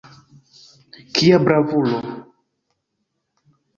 Kia 1.17 1.39
bravulo! 1.45 1.99